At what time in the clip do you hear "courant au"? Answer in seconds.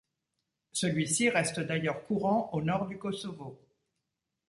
2.07-2.61